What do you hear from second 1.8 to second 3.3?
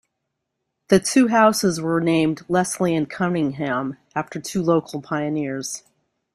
named Leslie and